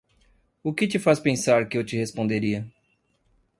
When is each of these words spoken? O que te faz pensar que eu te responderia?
O 0.63 0.73
que 0.73 0.87
te 0.87 0.97
faz 0.97 1.19
pensar 1.19 1.67
que 1.69 1.77
eu 1.77 1.83
te 1.85 1.95
responderia? 1.95 2.65